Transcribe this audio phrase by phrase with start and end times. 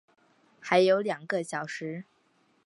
[0.59, 2.05] 还有两个小时